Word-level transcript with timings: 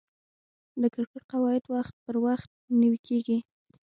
د 0.81 0.83
کرکټ 0.93 1.23
قواعد 1.31 1.63
وخت 1.75 1.93
پر 2.05 2.15
وخت 2.25 2.49
نوي 2.81 2.99
کیږي. 3.07 3.37